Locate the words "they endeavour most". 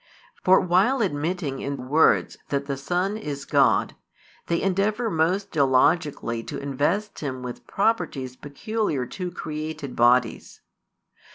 4.47-5.55